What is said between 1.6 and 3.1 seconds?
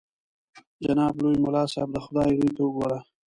صاحب د خدای روی ته وګوره.